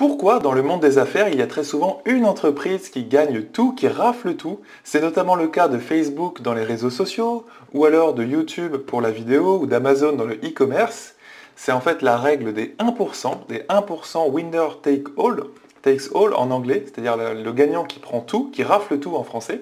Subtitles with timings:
[0.00, 3.42] Pourquoi dans le monde des affaires il y a très souvent une entreprise qui gagne
[3.42, 4.60] tout, qui rafle tout?
[4.82, 9.02] C'est notamment le cas de Facebook dans les réseaux sociaux, ou alors de YouTube pour
[9.02, 11.16] la vidéo, ou d'Amazon dans le e-commerce.
[11.54, 15.42] C'est en fait la règle des 1%, des 1% winner take all,
[15.82, 19.60] takes all en anglais, c'est-à-dire le gagnant qui prend tout, qui rafle tout en français.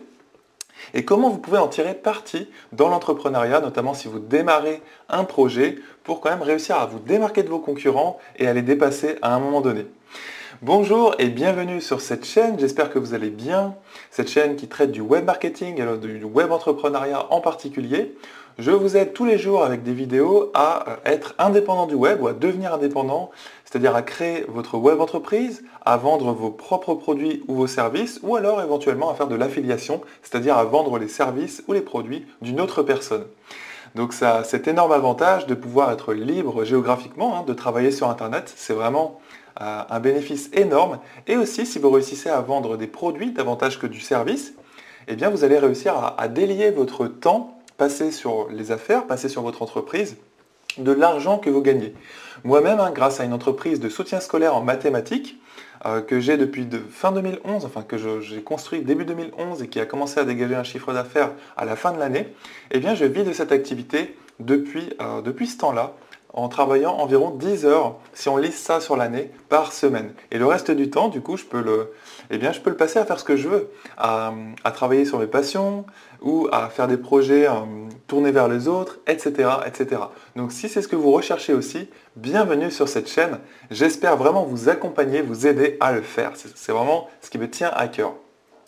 [0.95, 5.77] Et comment vous pouvez en tirer parti dans l'entrepreneuriat, notamment si vous démarrez un projet,
[6.05, 9.35] pour quand même réussir à vous démarquer de vos concurrents et à les dépasser à
[9.35, 9.87] un moment donné.
[10.63, 13.77] Bonjour et bienvenue sur cette chaîne, j'espère que vous allez bien.
[14.11, 18.17] Cette chaîne qui traite du web marketing et du web entrepreneuriat en particulier.
[18.59, 22.27] Je vous aide tous les jours avec des vidéos à être indépendant du web ou
[22.27, 23.31] à devenir indépendant,
[23.69, 28.35] c'est-à-dire à créer votre web entreprise, à vendre vos propres produits ou vos services, ou
[28.35, 32.63] alors éventuellement à faire de l'affiliation, c'est-à-dire à vendre les services ou les produits d'une
[32.63, 33.27] autre personne.
[33.95, 38.51] Donc ça, cet énorme avantage de pouvoir être libre géographiquement, hein, de travailler sur Internet,
[38.57, 39.21] c'est vraiment
[39.61, 40.99] euh, un bénéfice énorme.
[41.27, 44.55] Et aussi, si vous réussissez à vendre des produits davantage que du service,
[45.09, 49.63] eh vous allez réussir à délier votre temps passer sur les affaires, passer sur votre
[49.63, 50.17] entreprise,
[50.79, 51.95] de l'argent que vous gagnez.
[52.45, 55.41] Moi-même, hein, grâce à une entreprise de soutien scolaire en mathématiques,
[55.87, 59.79] euh, que j'ai depuis de fin 2011, enfin que j'ai construit début 2011 et qui
[59.79, 62.35] a commencé à dégager un chiffre d'affaires à la fin de l'année,
[62.73, 65.95] eh bien je vis de cette activité depuis, euh, depuis ce temps-là,
[66.35, 70.13] en travaillant environ 10 heures, si on lisse ça sur l'année, par semaine.
[70.31, 71.93] Et le reste du temps, du coup, je peux le,
[72.31, 72.39] eh
[72.73, 74.33] passer à faire ce que je veux, à,
[74.75, 75.87] travailler sur mes passions
[76.21, 77.53] ou à faire des projets euh,
[78.07, 80.03] tournés vers les autres, etc., etc.
[80.37, 83.39] Donc si c'est ce que vous recherchez aussi, bienvenue sur cette chaîne.
[83.71, 86.33] J'espère vraiment vous accompagner, vous aider à le faire.
[86.35, 88.13] C'est vraiment ce qui me tient à cœur.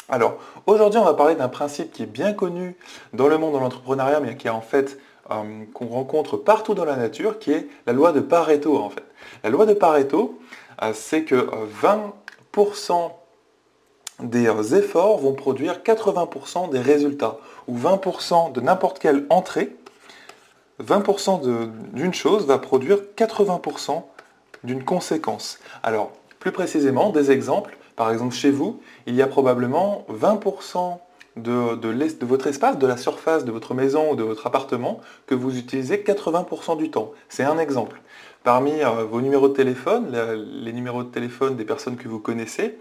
[0.09, 2.77] Alors, aujourd'hui, on va parler d'un principe qui est bien connu
[3.13, 4.99] dans le monde de l'entrepreneuriat, mais qui est en fait
[5.31, 9.05] euh, qu'on rencontre partout dans la nature, qui est la loi de Pareto en fait.
[9.45, 10.39] La loi de Pareto,
[10.83, 11.49] euh, c'est que
[11.83, 13.13] 20%
[14.21, 19.77] des euh, efforts vont produire 80% des résultats, ou 20% de n'importe quelle entrée,
[20.83, 24.03] 20% d'une chose va produire 80%
[24.65, 25.59] d'une conséquence.
[25.83, 30.99] Alors, plus précisément, des exemples, par exemple chez vous, il y a probablement 20%
[31.37, 35.59] de, votre espace, de la surface de votre maison ou de votre appartement que vous
[35.59, 37.13] utilisez 80% du temps.
[37.29, 38.01] C'est un exemple.
[38.43, 40.17] Parmi euh, vos numéros de téléphone,
[40.63, 42.79] les numéros de téléphone des personnes que vous connaissez,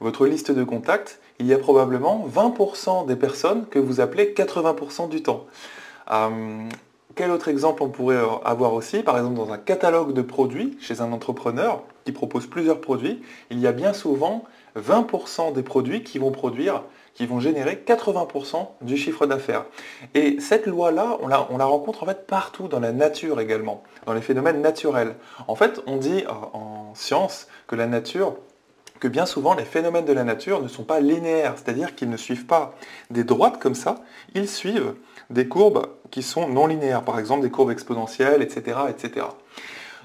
[0.00, 5.08] votre liste de contacts, il y a probablement 20% des personnes que vous appelez 80%
[5.08, 5.46] du temps.
[6.10, 6.68] Euh,
[7.14, 9.02] quel autre exemple on pourrait avoir aussi?
[9.02, 13.20] Par exemple, dans un catalogue de produits chez un entrepreneur qui propose plusieurs produits,
[13.50, 14.44] il y a bien souvent
[14.78, 16.84] 20% des produits qui vont produire,
[17.18, 19.64] qui vont générer 80% du chiffre d'affaires.
[20.14, 23.82] Et cette loi-là, on la, on la, rencontre en fait partout dans la nature également,
[24.06, 25.16] dans les phénomènes naturels.
[25.48, 28.36] En fait, on dit en science que la nature
[29.00, 32.16] que bien souvent les phénomènes de la nature ne sont pas linéaires, c'est-à-dire qu'ils ne
[32.16, 32.74] suivent pas
[33.10, 33.96] des droites comme ça,
[34.34, 34.94] ils suivent
[35.30, 38.78] des courbes qui sont non linéaires, par exemple des courbes exponentielles, etc.
[38.88, 39.26] etc.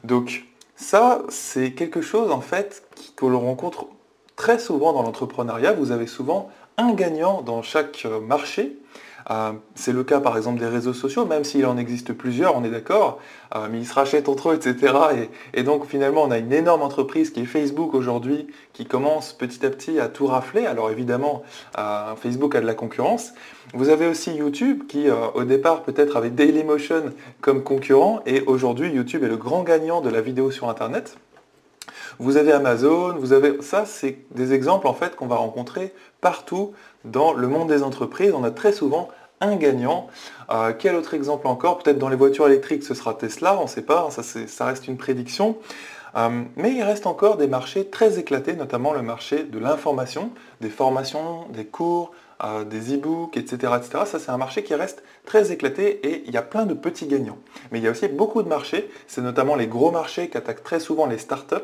[0.04, 0.46] Donc
[0.76, 2.84] ça, c'est quelque chose en fait
[3.16, 3.88] que l'on rencontre
[4.36, 5.74] très souvent dans l'entrepreneuriat.
[5.74, 8.78] Vous avez souvent un gagnant dans chaque marché
[9.30, 12.64] euh, c'est le cas par exemple des réseaux sociaux, même s'il en existe plusieurs, on
[12.64, 13.20] est d'accord,
[13.56, 14.94] euh, mais ils se rachètent entre eux, etc.
[15.54, 19.66] Et, donc finalement, on a une énorme entreprise qui est Facebook aujourd'hui, qui commence petit
[19.66, 20.66] à petit à tout rafler.
[20.66, 21.44] Alors évidemment,
[21.78, 23.34] euh, Facebook a de la concurrence.
[23.74, 29.24] Vous avez aussi YouTube qui au départ peut-être avait Dailymotion comme concurrent, et aujourd'hui YouTube
[29.24, 31.18] est le grand gagnant de la vidéo sur Internet.
[32.20, 36.74] Vous avez Amazon, vous avez ça, c'est des exemples en fait qu'on va rencontrer partout
[37.06, 38.34] dans le monde des entreprises.
[38.34, 39.10] On a très souvent
[39.42, 40.08] un gagnant.
[40.50, 41.80] Euh, quel autre exemple encore?
[41.80, 44.88] Peut-être dans les voitures électriques, ce sera Tesla, on ne sait pas, ça, ça, reste
[44.88, 45.58] une prédiction.
[46.16, 50.30] Euh, mais il reste encore des marchés très éclatés, notamment le marché de l'information,
[50.62, 52.12] des formations, des cours,
[52.44, 54.04] euh, des e-books, etc., etc.
[54.06, 57.08] Ça, c'est un marché qui reste très éclaté et il y a plein de petits
[57.08, 57.40] gagnants.
[57.72, 60.64] Mais il y a aussi beaucoup de marchés, c'est notamment les gros marchés qui attaquent
[60.64, 61.56] très souvent les startups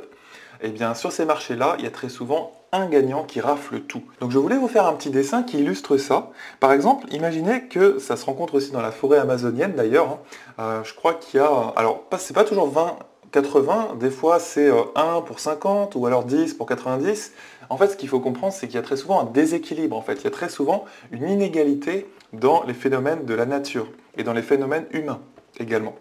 [0.62, 4.04] eh bien sur ces marchés-là, il y a très souvent un gagnant qui rafle tout.
[4.20, 6.32] Donc je voulais vous faire un petit dessin qui illustre ça.
[6.60, 10.08] Par exemple, imaginez que ça se rencontre aussi dans la forêt amazonienne d'ailleurs.
[10.08, 10.20] Hein.
[10.60, 12.98] Euh, je crois qu'il y a, alors c'est pas toujours 20,
[13.32, 17.34] 80, des fois c'est 1 euh, pour 50 ou alors 10 pour 90.
[17.70, 19.96] En fait, ce qu'il faut comprendre, c'est qu'il y a très souvent un déséquilibre.
[19.96, 23.88] En fait, il y a très souvent une inégalité dans les phénomènes de la nature
[24.18, 25.22] et dans les phénomènes humains
[25.60, 25.96] également.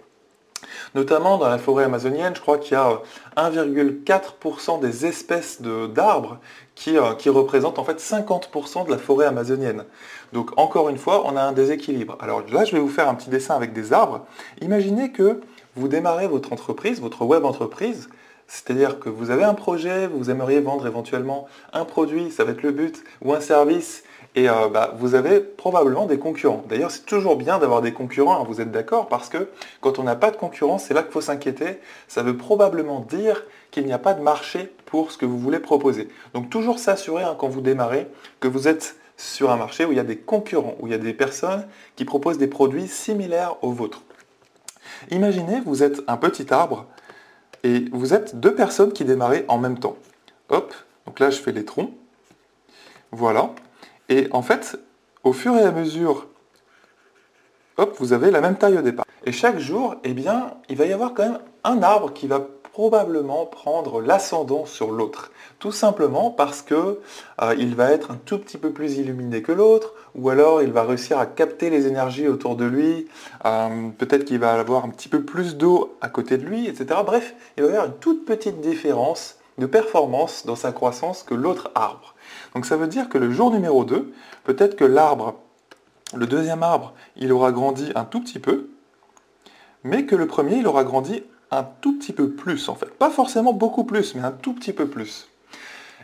[0.94, 3.00] Notamment dans la forêt amazonienne, je crois qu'il y a
[3.36, 6.38] 1,4% euh, des espèces d'arbres
[6.74, 9.84] qui, euh, qui, représentent en fait 50% de la forêt amazonienne.
[10.32, 12.16] Donc encore une fois, on a un déséquilibre.
[12.20, 14.26] Alors là, je vais vous faire un petit dessin avec des arbres.
[14.60, 15.40] Imaginez que
[15.76, 18.08] vous démarrez votre entreprise, votre web entreprise,
[18.50, 22.62] C'est-à-dire que vous avez un projet, vous aimeriez vendre éventuellement un produit, ça va être
[22.62, 26.64] le but, ou un service, et euh, bah, vous avez probablement des concurrents.
[26.68, 29.48] D'ailleurs, c'est toujours bien d'avoir des concurrents, hein, vous êtes d'accord, parce que
[29.80, 31.80] quand on n'a pas de concurrence, c'est là qu'il faut s'inquiéter.
[32.06, 35.58] Ça veut probablement dire qu'il n'y a pas de marché pour ce que vous voulez
[35.58, 36.08] proposer.
[36.34, 38.06] Donc toujours s'assurer hein, quand vous démarrez
[38.40, 40.94] que vous êtes sur un marché où il y a des concurrents, où il y
[40.94, 41.66] a des personnes
[41.96, 44.02] qui proposent des produits similaires aux vôtres.
[45.10, 46.86] Imaginez, vous êtes un petit arbre
[47.64, 49.96] et vous êtes deux personnes qui démarrent en même temps.
[50.48, 50.72] Hop,
[51.06, 51.90] donc là je fais les troncs.
[53.10, 53.50] Voilà.
[54.08, 54.78] Et en fait,
[55.24, 56.26] au fur et à mesure,
[57.76, 59.04] hop, vous avez la même taille au départ.
[59.24, 62.40] Et chaque jour, eh bien, il va y avoir quand même un arbre qui va
[62.78, 65.32] probablement prendre l'ascendant sur l'autre.
[65.58, 67.00] Tout simplement parce que
[67.42, 70.84] euh, va être un tout petit peu plus illuminé que l'autre, ou alors il va
[70.84, 73.08] réussir à capter les énergies autour de lui,
[73.44, 77.00] euh, peut-être qu'il va avoir un petit peu plus d'eau à côté de lui, etc.
[77.04, 81.34] Bref, il va y avoir une toute petite différence de performance dans sa croissance que
[81.34, 82.14] l'autre arbre.
[82.58, 84.12] Donc ça veut dire que le jour numéro 2,
[84.42, 85.36] peut-être que l'arbre,
[86.12, 88.70] le deuxième arbre, il aura grandi un tout petit peu,
[89.84, 91.22] mais que le premier, il aura grandi
[91.52, 92.90] un tout petit peu plus en fait.
[92.98, 95.28] Pas forcément beaucoup plus, mais un tout petit peu plus.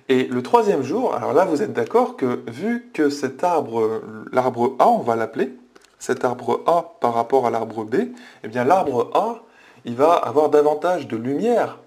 [0.08, 4.76] Et le troisième jour, alors là vous êtes d'accord que vu que cet arbre, l'arbre
[4.78, 5.58] A, on va l'appeler,
[5.98, 7.96] cet arbre A par rapport à l'arbre B,
[8.44, 9.42] eh bien l'arbre A,
[9.84, 11.80] il va avoir davantage de lumière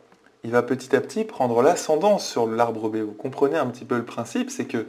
[0.44, 2.98] il va petit à petit prendre l'ascendance sur l'arbre B.
[2.98, 4.86] Vous comprenez un petit peu le principe, c'est que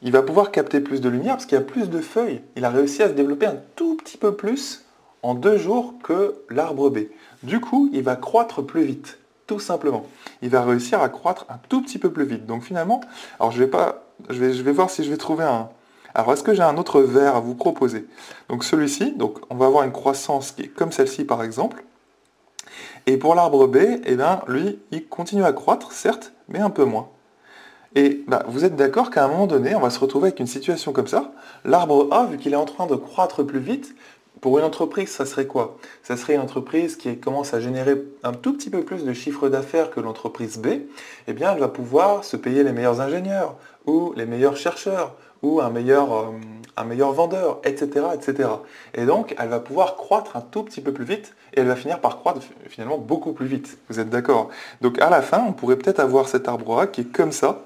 [0.00, 2.42] il va pouvoir capter plus de lumière parce qu'il y a plus de feuilles.
[2.56, 4.84] Il a réussi à se développer un tout petit peu plus
[5.22, 6.98] en deux jours que l'arbre B.
[7.42, 10.06] Du coup, il va croître plus vite, tout simplement.
[10.42, 12.46] Il va réussir à croître un tout petit peu plus vite.
[12.46, 13.00] Donc finalement,
[13.40, 15.68] alors je vais pas, je vais, je vais voir si je vais trouver un.
[16.14, 18.06] Alors est-ce que j'ai un autre verre à vous proposer?
[18.48, 21.84] Donc celui-ci, donc on va avoir une croissance qui est comme celle-ci par exemple.
[23.06, 26.84] Et pour l'arbre B, eh bien, lui, il continue à croître, certes, mais un peu
[26.84, 27.08] moins.
[27.94, 30.46] Et bah, vous êtes d'accord qu'à un moment donné, on va se retrouver avec une
[30.46, 31.32] situation comme ça?
[31.64, 33.94] L'arbre A, vu qu'il est en train de croître plus vite,
[34.40, 35.78] pour une entreprise, ça serait quoi?
[36.02, 39.48] Ça serait une entreprise qui commence à générer un tout petit peu plus de chiffre
[39.48, 40.68] d'affaires que l'entreprise B.
[41.26, 45.60] Eh bien, elle va pouvoir se payer les meilleurs ingénieurs ou les meilleurs chercheurs ou
[45.60, 46.24] un meilleur, euh,
[46.78, 48.48] un meilleur vendeur, etc., etc.
[48.94, 51.76] Et donc, elle va pouvoir croître un tout petit peu plus vite et elle va
[51.76, 53.78] finir par croître finalement beaucoup plus vite.
[53.88, 54.50] Vous êtes d'accord?
[54.80, 57.64] Donc, à la fin, on pourrait peut-être avoir cet arbre A qui est comme ça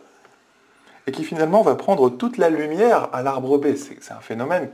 [1.06, 3.74] et qui finalement va prendre toute la lumière à l'arbre B.
[3.76, 4.70] C'est un phénomène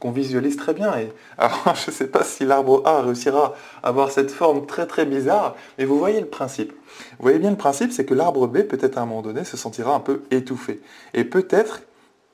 [0.00, 0.96] qu'on visualise très bien.
[0.98, 4.86] Et, alors, je ne sais pas si l'arbre A réussira à avoir cette forme très
[4.86, 6.72] très bizarre, mais vous voyez le principe.
[6.72, 9.56] Vous voyez bien le principe, c'est que l'arbre B, peut-être à un moment donné, se
[9.56, 10.80] sentira un peu étouffé.
[11.12, 11.82] Et peut-être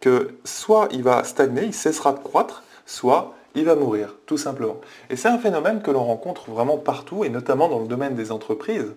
[0.02, 4.76] que soit il va stagner, il cessera de croître, soit il va mourir, tout simplement.
[5.08, 8.32] Et c'est un phénomène que l'on rencontre vraiment partout, et notamment dans le domaine des
[8.32, 8.92] entreprises.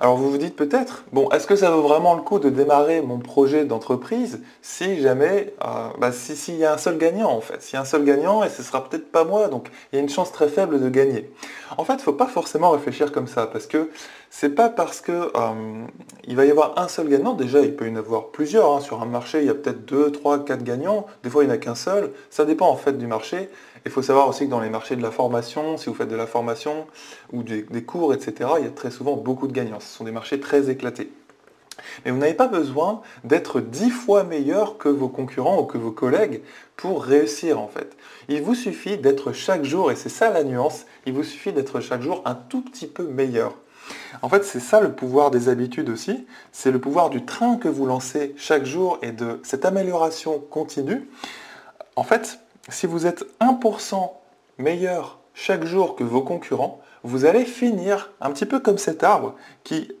[0.00, 3.02] Alors vous vous dites peut-être, bon, est-ce que ça vaut vraiment le coup de démarrer
[3.02, 7.62] mon projet d'entreprise si jamais, euh, bah, s'il y a un seul gagnant en fait,
[7.62, 9.98] s'il y a un seul gagnant et ce sera peut-être pas moi, donc il y
[9.98, 11.30] a une chance très faible de gagner.
[11.76, 13.90] En fait, il ne faut pas forcément réfléchir comme ça, parce que
[14.30, 15.86] c'est pas parce que euh,
[16.28, 18.80] va y avoir un seul gagnant, déjà il peut y en avoir plusieurs, hein.
[18.80, 21.52] sur un marché il y a peut-être deux, trois, quatre gagnants, des fois il n'y
[21.52, 23.48] en a qu'un seul, ça dépend en fait du marché,
[23.86, 26.16] il faut savoir aussi que dans les marchés de la formation, si vous faites de
[26.16, 26.86] la formation
[27.32, 29.78] ou des, cours, etc., il y a très souvent beaucoup de gagnants.
[29.78, 31.08] Ce sont des marchés très éclatés.
[32.04, 35.90] Mais vous n'avez pas besoin d'être dix fois meilleur que vos concurrents ou que vos
[35.90, 36.42] collègues
[36.76, 37.96] pour réussir en fait.
[38.28, 41.80] Il vous suffit d'être chaque jour, et c'est ça la nuance, il vous suffit d'être
[41.80, 43.54] chaque jour un tout petit peu meilleur.
[44.22, 47.68] En fait, c'est ça le pouvoir des habitudes aussi, c'est le pouvoir du train que
[47.68, 51.08] vous lancez chaque jour et de cette amélioration continue.
[51.94, 54.10] En fait, si vous êtes 1%
[54.58, 59.36] meilleur chaque jour que vos concurrents, vous allez finir un petit peu comme cet arbre
[59.62, 59.92] qui,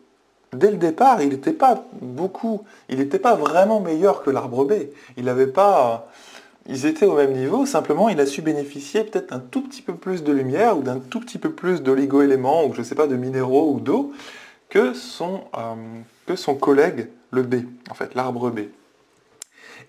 [0.52, 4.72] dès le départ, il n'était pas beaucoup, il n'était pas vraiment meilleur que l'arbre B.
[5.16, 6.08] Il n'avait pas...
[6.68, 9.94] Ils étaient au même niveau, simplement il a su bénéficier peut-être d'un tout petit peu
[9.94, 13.06] plus de lumière ou d'un tout petit peu plus d'oligo-éléments ou je ne sais pas
[13.06, 14.12] de minéraux ou d'eau
[14.68, 15.74] que son, euh,
[16.26, 18.62] que son collègue le B, en fait l'arbre B.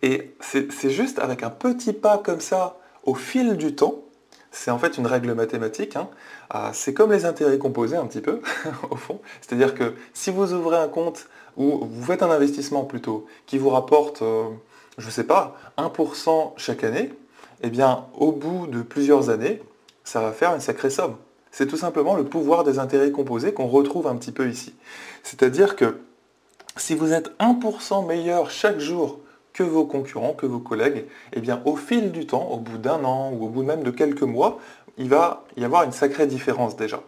[0.03, 4.03] Et c'est juste avec un petit pas comme ça, au fil du temps,
[4.57, 6.09] c'est en fait une règle mathématique, hein,
[6.49, 8.41] ah, c'est comme les intérêts composés un petit peu,
[8.89, 9.21] au fond.
[9.41, 13.69] C'est-à-dire que si vous ouvrez un compte ou vous faites un investissement plutôt qui vous
[13.69, 14.45] rapporte, euh,
[14.97, 17.13] je ne sais pas, 1% chaque année,
[17.61, 19.61] eh bien au bout de plusieurs années,
[20.03, 21.15] ça va faire une sacrée somme.
[21.51, 24.73] C'est tout simplement le pouvoir des intérêts composés qu'on retrouve un petit peu ici.
[25.23, 25.99] C'est-à-dire que
[26.77, 29.19] si vous êtes 1% meilleur chaque jour
[29.57, 33.03] que vos concurrents, que vos collègues, eh bien au fil du temps, au bout d'un
[33.03, 34.59] an ou au bout même de quelques mois,
[34.99, 37.01] il va y avoir une sacrée différence déjà.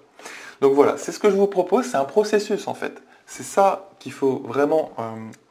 [0.59, 3.03] Donc voilà, c'est ce que je vous propose, c'est un processus en fait.
[3.27, 5.03] C'est ça qu'il faut vraiment euh,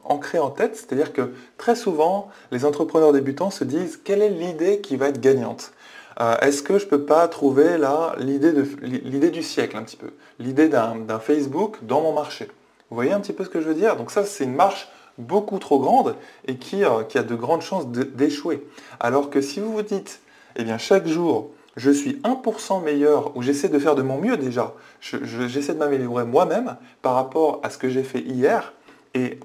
[0.03, 4.81] ancrer en tête, c'est-à-dire que très souvent, les entrepreneurs débutants se disent quelle est l'idée
[4.81, 5.73] qui va être gagnante?
[6.21, 10.11] Euh, Est-ce que je ne peux pas trouver là l'idée du siècle un petit peu.
[10.41, 12.47] L'idée d'un Facebook dans mon marché.
[12.91, 13.95] Vous voyez un petit peu ce que je veux dire?
[13.95, 14.89] Donc ça, c'est une marche
[15.19, 16.15] beaucoup trop grande
[16.47, 18.67] et qui, euh, a de grandes chances d'échouer.
[19.01, 20.21] Alors que si vous vous dites,
[20.57, 24.37] eh bien chaque jour, je suis 1% meilleur, ou j'essaie de faire de mon mieux
[24.37, 28.73] déjà, j'essaie de m'améliorer moi-même par rapport à ce que j'ai fait hier,
[29.15, 29.39] et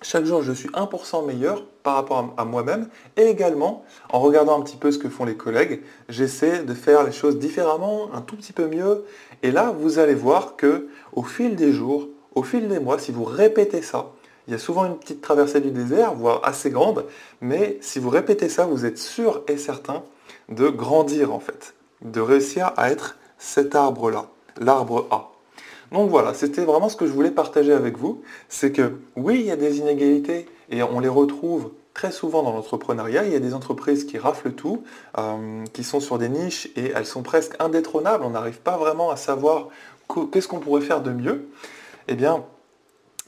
[0.00, 4.62] chaque jour je suis 1% meilleur par rapport à, moi-même, et également, en regardant un
[4.62, 8.36] petit peu ce que font les collègues, j'essaie de faire les choses différemment, un tout
[8.36, 9.04] petit peu mieux,
[9.42, 13.10] et là vous allez voir que au fil des jours, au fil des mois, si
[13.10, 14.12] vous répétez ça,
[14.46, 17.04] il y a souvent une petite traversée du désert, voire assez grande,
[17.40, 20.02] mais si vous répétez ça, vous êtes sûr et certain
[20.48, 24.26] de grandir en fait, de réussir à être cet arbre-là,
[24.58, 25.30] l'arbre A.
[25.92, 29.46] Donc voilà, c'était vraiment ce que je voulais partager avec vous, c'est que oui, il
[29.46, 33.24] y a des inégalités et on les retrouve très souvent dans l'entrepreneuriat.
[33.24, 34.84] Il y a des entreprises qui raflent tout,
[35.16, 38.22] euh, qui sont sur des niches et elles sont presque indétrônables.
[38.22, 39.68] On n'arrive pas vraiment à savoir
[40.30, 41.48] qu'est-ce qu'on pourrait faire de mieux.
[42.08, 42.44] Eh bien,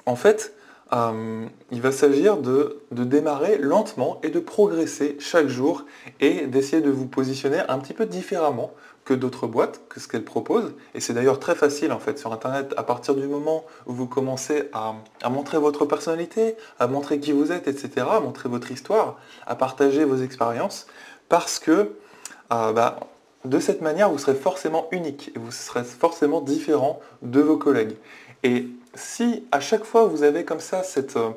[0.04, 0.52] en fait,
[0.92, 5.84] euh, il va s'agir de, démarrer lentement et de progresser chaque jour
[6.20, 8.72] et d'essayer de vous positionner un petit peu différemment
[9.04, 10.74] que d'autres boîtes, que ce qu'elles proposent.
[10.94, 14.06] Et c'est d'ailleurs très facile en fait sur Internet à partir du moment où vous
[14.06, 14.94] commencez à,
[15.30, 20.04] montrer votre personnalité, à montrer qui vous êtes, etc., à montrer votre histoire, à partager
[20.04, 20.86] vos expériences,
[21.28, 21.92] parce que
[22.52, 23.00] euh, bah,
[23.44, 27.96] de cette manière, vous serez forcément unique et vous serez forcément différent de vos collègues.
[28.42, 31.30] Et si à chaque fois vous avez comme ça cette, euh,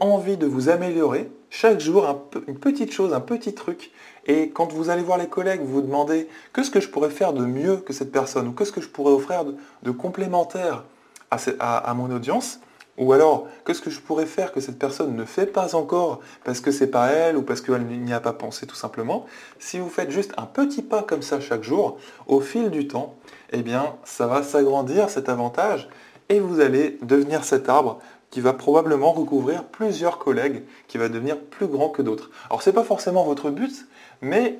[0.00, 3.90] envie de vous améliorer, chaque jour une petite chose, un petit truc,
[4.26, 7.32] et quand vous allez voir les collègues, vous vous demandez qu'est-ce que je pourrais faire
[7.32, 9.44] de mieux que cette personne, ou qu'est-ce que je pourrais offrir
[9.82, 10.84] de, complémentaire
[11.30, 12.60] à, mon audience,
[12.98, 16.60] ou alors qu'est-ce que je pourrais faire que cette personne ne fait pas encore parce
[16.60, 19.24] que c'est pas elle ou parce qu'elle n'y a pas pensé tout simplement.
[19.58, 23.14] Si vous faites juste un petit pas comme ça chaque jour, au fil du temps,
[23.52, 25.88] eh bien ça va s'agrandir cet avantage
[26.28, 31.38] et vous allez devenir cet arbre qui va probablement recouvrir plusieurs collègues, qui va devenir
[31.38, 32.30] plus grand que d'autres.
[32.50, 33.86] Alors ce n'est pas forcément votre but,
[34.20, 34.58] mais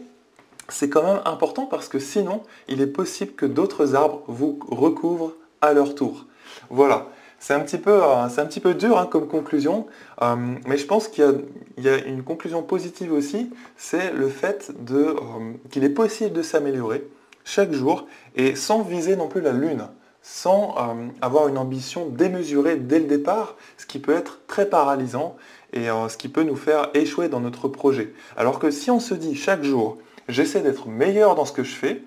[0.68, 5.34] c'est quand même important parce que sinon, il est possible que d'autres arbres vous recouvrent
[5.60, 6.26] à leur tour.
[6.70, 7.08] Voilà.
[7.40, 9.86] C'est un petit peu, euh, dur hein, comme conclusion,
[10.22, 10.34] euh,
[10.66, 11.44] mais je pense qu'il
[11.78, 15.14] y, a une conclusion positive aussi, c'est le fait euh,
[15.70, 17.06] qu'il est possible de s'améliorer
[17.44, 19.86] chaque jour et sans viser non plus la lune
[20.30, 25.36] sans euh, avoir une ambition démesurée dès le départ, ce qui peut être très paralysant
[25.72, 28.12] et euh, ce qui peut nous faire échouer dans notre projet.
[28.36, 29.96] Alors que si on se dit chaque jour,
[30.28, 32.02] j'essaie d'être meilleur dans ce que je fais,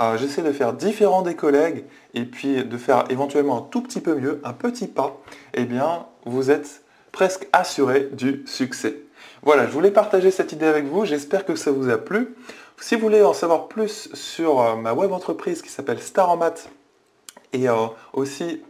[0.00, 4.00] euh, j'essaie de faire différent des collègues et puis de faire éventuellement un tout petit
[4.00, 5.18] peu mieux, un petit pas,
[5.54, 8.98] eh bien vous êtes presque assuré du succès.
[9.42, 12.34] Voilà, je voulais partager cette idée avec vous, j'espère que ça vous a plu.
[12.78, 16.36] Si vous voulez en savoir plus sur ma web entreprise qui s'appelle Star en
[17.52, 18.60] et euh, aussi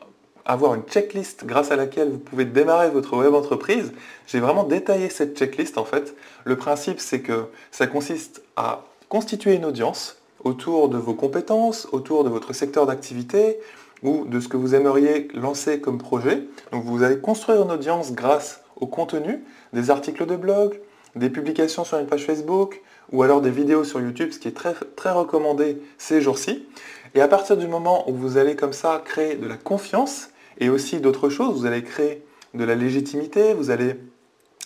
[0.44, 3.92] avoir une checklist grâce à laquelle vous pouvez démarrer votre web entreprise.
[4.26, 6.14] J'ai vraiment détaillé cette checklist en fait.
[6.44, 12.24] Le principe c'est que ça consiste à constituer une audience autour de vos compétences, autour
[12.24, 13.58] de votre secteur d'activité
[14.02, 16.44] ou de ce que vous aimeriez lancer comme projet.
[16.72, 20.80] Donc vous allez construire une audience grâce au contenu, des articles de blog,
[21.14, 24.56] des publications sur une page Facebook ou alors des vidéos sur YouTube, ce qui est
[24.56, 26.66] très, très recommandé ces jours-ci.
[27.14, 30.70] Et à partir du moment où vous allez comme ça créer de la confiance et
[30.70, 33.96] aussi d'autres choses, vous allez créer de la légitimité, vous allez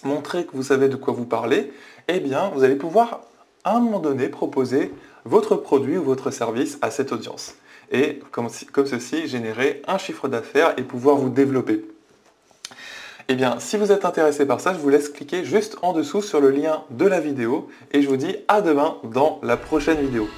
[0.05, 1.73] montrer que vous savez de quoi vous parlez,
[2.09, 3.23] eh bien vous allez pouvoir
[3.65, 4.93] à un moment donné proposer
[5.25, 7.57] votre produit ou votre service à cette audience.
[7.91, 11.85] Et comme, comme ceci, générer un chiffre d'affaires et pouvoir vous développer.
[13.29, 16.23] Eh bien, si vous êtes intéressé par ça, je vous laisse cliquer juste en dessous
[16.23, 19.99] sur le lien de la vidéo et je vous dis à demain dans la prochaine
[19.99, 20.29] vidéo.